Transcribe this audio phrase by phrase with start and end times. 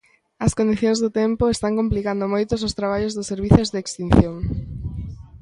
[0.45, 4.35] As condicións do tempo están complicando moito os traballos dos servizos de extinción.